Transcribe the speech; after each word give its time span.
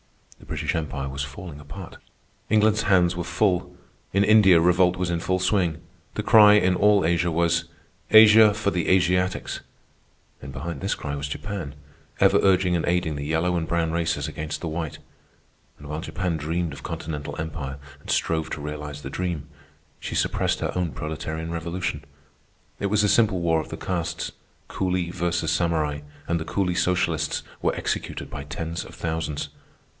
The 0.39 0.47
British 0.47 0.73
Empire 0.73 1.07
was 1.07 1.21
falling 1.23 1.59
apart. 1.59 1.97
England's 2.49 2.81
hands 2.81 3.15
were 3.15 3.23
full. 3.23 3.77
In 4.11 4.23
India 4.23 4.59
revolt 4.59 4.97
was 4.97 5.11
in 5.11 5.19
full 5.19 5.37
swing. 5.37 5.79
The 6.15 6.23
cry 6.23 6.55
in 6.55 6.75
all 6.75 7.05
Asia 7.05 7.29
was, 7.29 7.65
"Asia 8.09 8.51
for 8.55 8.71
the 8.71 8.89
Asiatics!" 8.89 9.59
And 10.41 10.51
behind 10.51 10.81
this 10.81 10.95
cry 10.95 11.15
was 11.15 11.27
Japan, 11.27 11.75
ever 12.19 12.37
urging 12.41 12.75
and 12.75 12.83
aiding 12.87 13.15
the 13.15 13.25
yellow 13.25 13.55
and 13.55 13.67
brown 13.67 13.91
races 13.91 14.27
against 14.27 14.61
the 14.61 14.67
white. 14.67 14.97
And 15.77 15.87
while 15.87 16.01
Japan 16.01 16.35
dreamed 16.37 16.73
of 16.73 16.81
continental 16.83 17.39
empire 17.39 17.77
and 17.99 18.09
strove 18.09 18.49
to 18.49 18.61
realize 18.61 19.03
the 19.03 19.09
dream, 19.11 19.47
she 19.99 20.15
suppressed 20.15 20.59
her 20.61 20.73
own 20.75 20.91
proletarian 20.91 21.51
revolution. 21.51 22.03
It 22.79 22.87
was 22.87 23.03
a 23.03 23.07
simple 23.07 23.39
war 23.39 23.61
of 23.61 23.69
the 23.69 23.77
castes, 23.77 24.31
Coolie 24.67 25.11
versus 25.13 25.51
Samurai, 25.51 25.99
and 26.27 26.39
the 26.39 26.45
coolie 26.45 26.75
socialists 26.75 27.43
were 27.61 27.75
executed 27.75 28.31
by 28.31 28.43
tens 28.43 28.83
of 28.83 28.95
thousands. 28.95 29.49